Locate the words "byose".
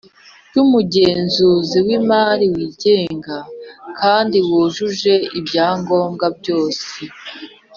6.37-6.89